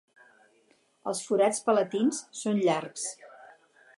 [1.11, 3.07] Els forats palatins són llargs.